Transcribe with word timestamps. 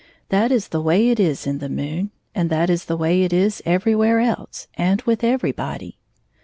That 0.29 0.51
is 0.51 0.69
the 0.69 0.81
way 0.81 1.09
it 1.11 1.19
is 1.19 1.45
in 1.45 1.59
the 1.59 1.69
moon,— 1.69 2.09
and 2.33 2.49
that 2.49 2.71
is 2.71 2.85
the 2.85 2.97
way 2.97 3.21
it 3.21 3.31
is 3.31 3.61
everywhere 3.67 4.19
else 4.19 4.67
and 4.73 4.99
with 5.03 5.23
everybody. 5.23 5.99